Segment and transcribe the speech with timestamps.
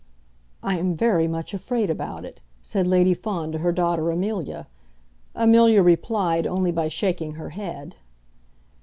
[0.63, 4.67] "I am very much afraid about it," said Lady Fawn to her daughter Amelia.
[5.35, 7.97] Amelia replied only by shaking her head.